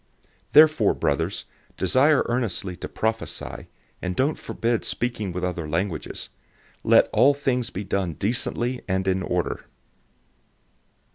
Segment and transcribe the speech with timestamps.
[0.47, 1.45] 014:039 Therefore, brothers,
[1.77, 3.67] desire earnestly to prophesy,
[4.01, 6.29] and don't forbid speaking with other languages.
[6.83, 9.67] 014:040 Let all things be done decently and in order.